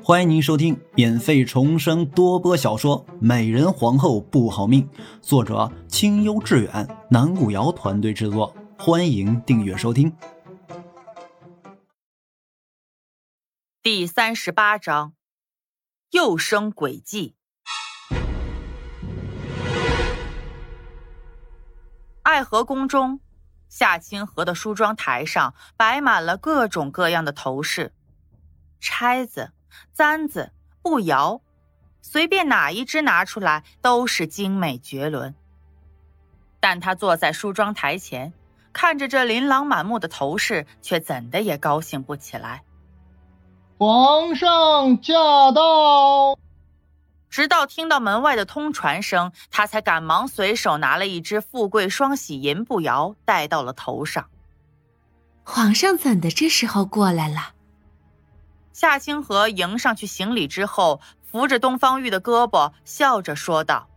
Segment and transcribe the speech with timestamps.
[0.00, 4.88] 欢迎您收听免费重生多播小说《美人皇后不好命》，
[5.20, 8.54] 作者清幽致远，南古瑶团队制作。
[8.78, 10.16] 欢迎订阅收听。
[13.82, 15.14] 第三十八章，
[16.12, 17.34] 又生诡计。
[22.22, 23.20] 爱河宫中，
[23.68, 27.92] 夏清河的梳妆台上摆满了各种各样的头饰、
[28.80, 29.52] 钗子。
[29.92, 30.52] 簪子、
[30.82, 31.40] 步摇，
[32.00, 35.34] 随便哪一只拿出来都是精美绝伦。
[36.60, 38.32] 但他坐在梳妆台前，
[38.72, 42.62] 看着这琳琅满目的头饰，却怎的也高兴不起来。
[43.78, 45.14] 皇上驾
[45.54, 46.36] 到！
[47.30, 54.28] 直到听到门外的通传声，他才赶忙随手拿了一只富贵双喜银步摇戴到了头上。
[55.44, 57.52] 皇上怎的这时候过来了？
[58.80, 63.88] 夏清河迎上去行礼之后，扶着东方玉的胳膊，笑着说道：“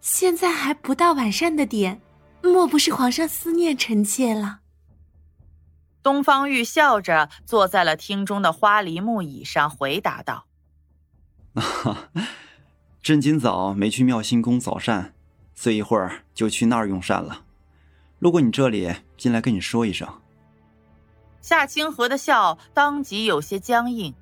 [0.00, 2.00] 现在还不到晚膳的点，
[2.40, 4.60] 莫不是皇上思念臣妾了？”
[6.04, 10.46] 东方玉笑着坐在了厅中的花梨木椅上，回答道
[11.54, 12.10] ：“啊，
[13.02, 15.14] 朕今早没去妙心宫早膳，
[15.56, 17.42] 所以一会儿就去那儿用膳了。
[18.20, 20.08] 路过你这里，进来跟你说一声。”
[21.44, 24.14] 夏清河的笑当即有些僵硬，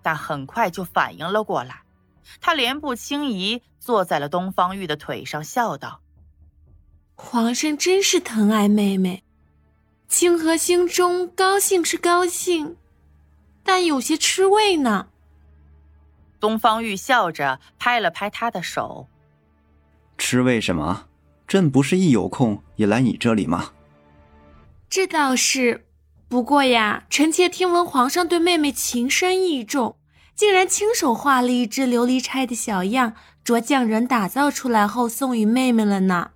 [0.00, 1.82] 但很快就反应了过来。
[2.40, 6.00] 他莲步轻移，坐在了东方玉的腿上，笑道
[7.14, 9.22] ：“皇上真是疼爱妹妹。
[10.08, 12.78] 清河心中高兴是高兴，
[13.62, 15.08] 但有些吃味呢。”
[16.40, 19.08] 东方玉笑着拍了拍他的手
[20.16, 21.06] ：“吃味什么？
[21.46, 23.74] 朕不是一有空也来你这里吗？”
[24.88, 25.84] 这倒是。
[26.32, 29.96] 不过呀，臣妾听闻皇上对妹妹情深意重，
[30.34, 33.12] 竟然亲手画了一只琉璃钗的小样，
[33.44, 36.30] 着匠人打造出来后送与妹妹了呢。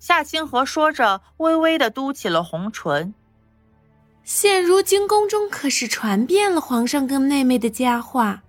[0.00, 3.14] 夏清河说着，微微的嘟起了红唇。
[4.24, 8.42] 现如今宫中可是传遍了皇上跟妹妹的佳话，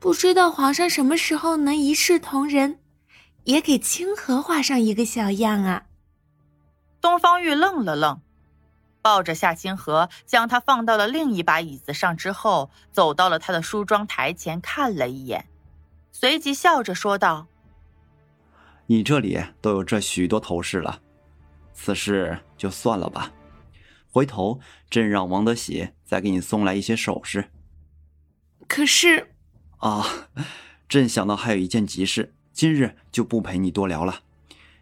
[0.00, 2.80] 不知道皇上什么时候能一视同仁，
[3.44, 5.84] 也给清河画上一个小样啊？
[7.00, 8.20] 东方玉愣了愣。
[9.02, 15.46] 抱着夏清河，将他放到了另一把椅子上之后，走到了他的梳妆台前，看了一眼，
[16.12, 17.46] 随即笑着说道
[18.86, 21.00] ：“你这里都有这许多头饰了，
[21.72, 23.32] 此事就算了吧。
[24.12, 27.50] 回头朕让王德喜再给你送来一些首饰。
[28.66, 29.32] 可是……
[29.78, 30.04] 啊，
[30.88, 34.20] 朕想到还有一件急事，今日就不陪你多聊了，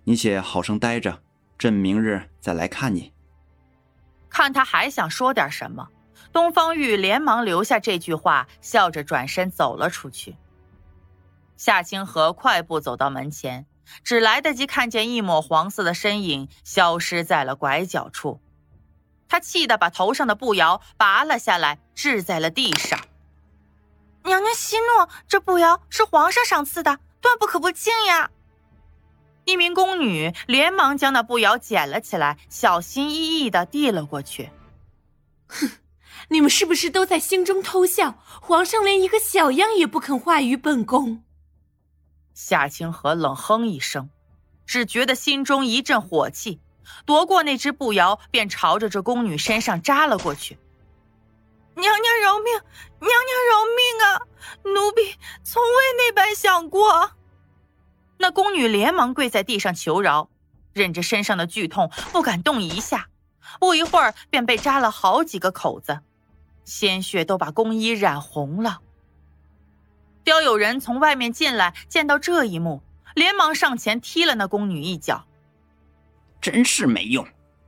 [0.04, 1.22] 你且好生待着，
[1.58, 3.12] 朕明日再来看你。”
[4.38, 5.88] 看他还想说点什么，
[6.32, 10.36] 东方玉连忙留下这句话，笑着转身走了出去。
[11.56, 13.66] 夏清河快步走到门前，
[14.04, 18.40] 只来得及看见一抹黄色的身影消失在了拐角处。
[19.28, 22.96] 他气得把头上的步摇拔了下来，掷在了地上。
[24.22, 28.30] 娘娘息怒，这步摇是皇上赏赐的，断不可不敬呀！
[29.48, 34.50] 一名宫女连忙将那步摇捡了起来，小心翼翼的递了过去。
[35.46, 35.70] 哼，
[36.28, 38.22] 你们是不是都在心中偷笑？
[38.42, 41.22] 皇上连一个小样也不肯化于本宫。
[42.34, 44.10] 夏清河冷哼一声，
[44.66, 46.60] 只觉得心中一阵火气，
[47.06, 50.58] 夺过那只步摇，便朝着这宫女身上扎了过去。
[51.74, 52.52] 娘娘饶命！
[53.00, 54.20] 娘娘饶命啊！
[54.64, 57.12] 奴婢从未那般想过。
[58.18, 60.28] 那宫女连忙跪在地上求饶，
[60.72, 63.08] 忍着身上的剧痛不敢动一下，
[63.60, 66.00] 不一会儿便被扎了好几个口子，
[66.64, 68.80] 鲜血都把宫衣染红了。
[70.24, 72.82] 刁有人从外面进来，见到这一幕，
[73.14, 75.24] 连忙上前踢了那宫女一脚。
[76.40, 77.26] 真是没用，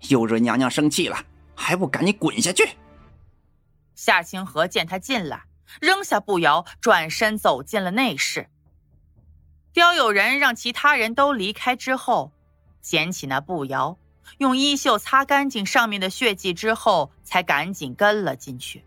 [0.08, 1.24] 又惹娘娘生气了，
[1.54, 2.68] 还不赶紧滚下去！
[3.94, 5.44] 夏清河见他进来，
[5.80, 8.48] 扔下步摇，转身走进了内室。
[9.72, 12.32] 刁有人让其他人都离开之后，
[12.80, 13.96] 捡起那步摇，
[14.38, 18.84] 用衣袖擦干净上面的血迹之后，才赶紧跟了进去。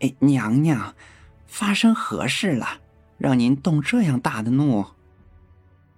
[0.00, 0.94] 哎，娘娘，
[1.46, 2.80] 发生何事了？
[3.16, 4.84] 让您动这样大的怒？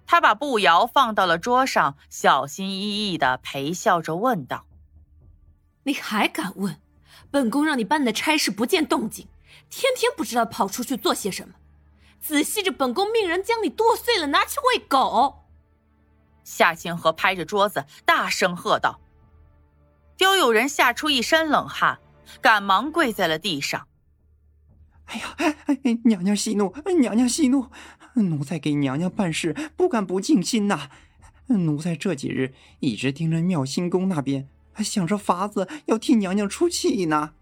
[0.05, 4.67] 他把步摇放到了桌上，小心翼翼的陪笑着问道
[5.83, 6.79] ：“你还敢问？
[7.31, 9.27] 本宫让你办的差事不见动静，
[9.69, 11.55] 天天不知道跑出去做些什么。”
[12.19, 15.45] 仔细着，本宫命人将你剁碎了，拿去喂狗。
[16.43, 18.99] 夏清河拍着桌子，大声喝道
[20.17, 21.99] ：“刁有人吓出一身冷汗，
[22.41, 23.87] 赶忙跪在了地上。
[25.05, 27.69] 哎呀，哎，娘娘息怒，娘娘息怒，
[28.15, 30.89] 奴才给娘娘办事不敢不尽心呐。
[31.47, 37.33] 奴才这几日一直盯着妙心宫那边，想着法子要替娘娘出气呢。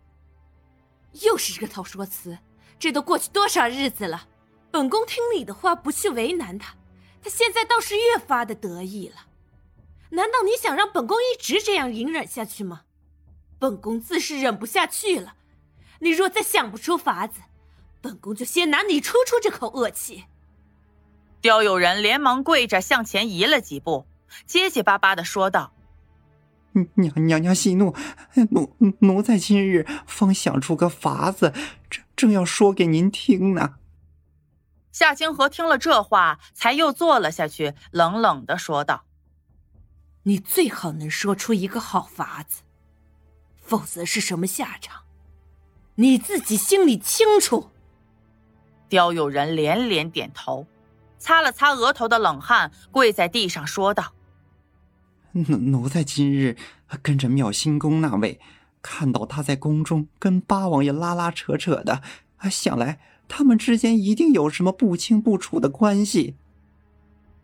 [1.21, 2.39] 又是这个套说辞，
[2.77, 4.27] 这都过去多少日子了？
[4.73, 6.73] 本宫听你的话，不去为难他，
[7.21, 9.27] 他现在倒是越发的得意了。
[10.09, 12.81] 难道你想让本宫一直这样隐忍下去吗？
[13.59, 15.35] 本宫自是忍不下去了。
[15.99, 17.41] 你若再想不出法子，
[18.01, 20.23] 本宫就先拿你出出这口恶气。
[21.39, 24.07] 刁有人连忙跪着向前移了几步，
[24.47, 25.71] 结结巴巴的说道
[26.95, 27.93] ：“娘娘娘息怒，
[28.49, 31.53] 奴奴在今日方想出个法子，
[31.91, 33.75] 正正要说给您听呢。”
[34.93, 39.05] 夏清河听了这话，才又坐了下去，冷冷的说道
[40.23, 42.61] ：“你最好能说出一个好法子，
[43.57, 45.01] 否则是什么下场，
[45.95, 47.71] 你自己心里清楚。”
[48.87, 50.67] 刁有人连连点头，
[51.17, 54.13] 擦了擦额头的冷汗，跪在地上说道
[55.33, 56.55] ：“奴奴在今日
[57.01, 58.39] 跟着妙心宫那位，
[58.83, 62.03] 看到他在宫中跟八王爷拉拉扯扯的，
[62.49, 66.35] 想来。”他们之间一定有什么不清不楚的关系。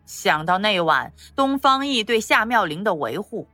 [0.04, 3.48] 想到那晚东方奕对夏妙玲的维护，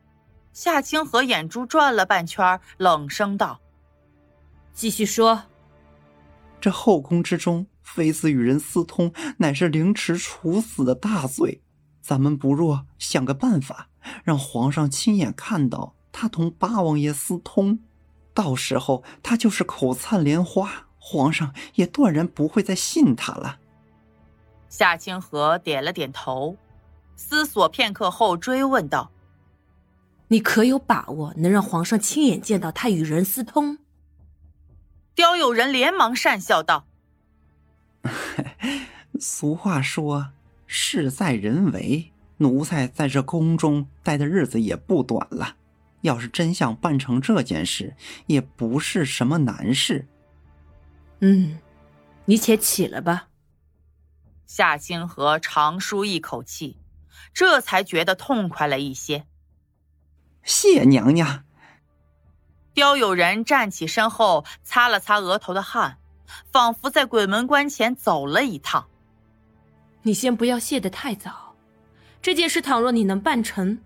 [0.53, 3.61] 夏清河眼珠转了半圈，冷声道
[4.75, 5.45] ：“继续说。
[6.61, 11.63] 这后宫之中，妃子与人私通，乃是凌迟处死的大罪。
[12.03, 13.89] 咱们不若想个办法，
[14.25, 17.79] 让皇上亲眼看到他同八王爷私通，
[18.35, 23.61] 到时候他就是口灿莲花。”皇上也断然不会再信他了。
[24.69, 26.57] 夏清河点了点头，
[27.15, 29.13] 思索片刻后追问道
[30.27, 33.79] ：“你可有把握能让皇上亲眼见到他与人私通？”
[35.15, 36.89] 刁有人连忙讪笑道
[39.21, 40.31] ：“俗话说，
[40.67, 42.11] 事在人为。
[42.39, 45.55] 奴才在这宫中待的日子也不短了，
[46.01, 47.95] 要是真想办成这件事，
[48.27, 50.09] 也不是什么难事。”
[51.21, 51.59] 嗯，
[52.27, 53.29] 你且起来吧。
[54.47, 56.79] 夏清河长舒一口气，
[57.33, 59.27] 这才觉得痛快了一些。
[60.43, 61.45] 谢娘娘。
[62.73, 65.99] 刁有人站起身后，擦了擦额头的汗，
[66.53, 68.87] 仿佛在鬼门关前走了一趟。
[70.03, 71.57] 你先不要谢得太早。
[72.21, 73.79] 这件事倘若你能办成，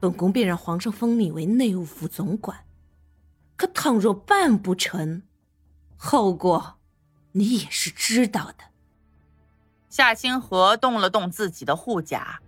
[0.00, 2.66] 本宫便让皇上封你为内务府总管。
[3.56, 5.22] 可倘若办不成，
[6.04, 6.80] 后果，
[7.30, 8.64] 你也是知道的。
[9.88, 12.40] 夏清河动了动自己的护甲，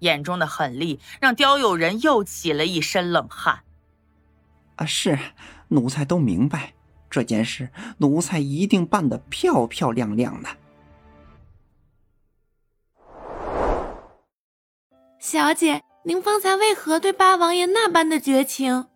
[0.00, 3.64] 眼中的狠厉让刁友人又起了一身冷汗。
[4.76, 5.18] 啊，是，
[5.68, 6.74] 奴才都明白
[7.08, 10.50] 这件事，奴才一定办得漂漂亮亮的。
[15.18, 18.88] 小姐，您方才为何对八王爷那般的绝情？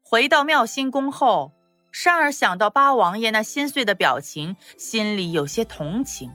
[0.00, 1.52] 回到妙心宫后。
[1.94, 6.28] 善儿想到八王爷那心碎的表情，心里有些同情。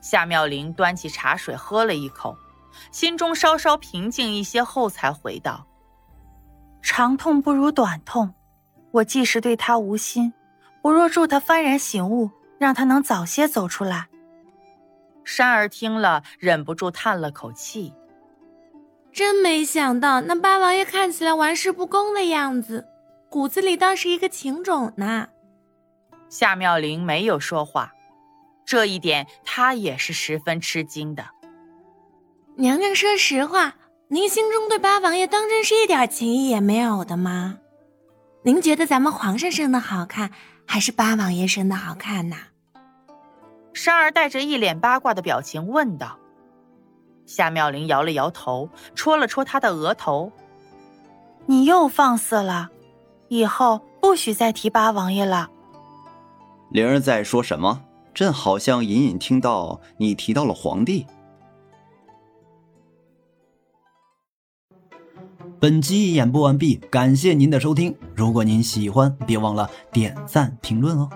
[0.00, 2.36] 夏妙玲端起茶水喝了一口，
[2.90, 5.64] 心中稍稍平静一些后，才回道
[6.82, 8.34] ：“长痛不如短痛，
[8.90, 10.32] 我既是对他无心，
[10.82, 14.08] 不若助他幡然醒悟，让他能早些走出来。”
[15.22, 17.94] 山儿听了，忍不住叹了口气
[19.14, 22.88] ：“真没想到，那八王爷看起来玩世不恭的样子。”
[23.30, 25.28] 骨子里倒是一个情种呢。
[26.28, 27.92] 夏妙玲没有说话，
[28.66, 31.24] 这一点她也是十分吃惊的。
[32.56, 33.76] 娘娘说实话，
[34.08, 37.58] 您心中对八王爷当真是一点情意也没有的吗？
[38.42, 40.32] 您觉得咱们皇上生的好看，
[40.66, 42.36] 还是八王爷生的好看呢？
[43.72, 46.18] 珊儿带着一脸八卦的表情问道。
[47.26, 50.32] 夏妙玲摇了摇头，戳了戳他的额头
[51.46, 52.70] ：“你又放肆了。”
[53.30, 55.48] 以后不许再提八王爷了。
[56.70, 57.84] 灵儿在说什么？
[58.12, 61.06] 朕好像隐隐听到你提到了皇帝。
[65.60, 67.96] 本集演播完毕，感谢您的收听。
[68.16, 71.08] 如果您喜欢，别忘了点赞评论哦。